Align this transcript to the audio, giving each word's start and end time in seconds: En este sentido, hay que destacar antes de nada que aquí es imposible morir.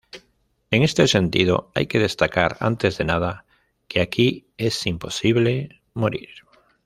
En 0.71 0.81
este 0.81 1.07
sentido, 1.07 1.71
hay 1.75 1.85
que 1.85 1.99
destacar 1.99 2.57
antes 2.59 2.97
de 2.97 3.03
nada 3.05 3.45
que 3.87 4.01
aquí 4.01 4.47
es 4.57 4.87
imposible 4.87 5.79
morir. 5.93 6.29